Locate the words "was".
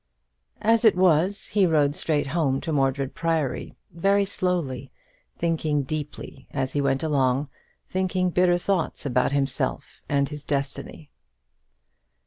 0.95-1.49